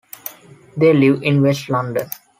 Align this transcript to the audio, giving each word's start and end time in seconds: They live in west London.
They 0.77 0.93
live 0.95 1.21
in 1.21 1.43
west 1.43 1.69
London. 1.69 2.09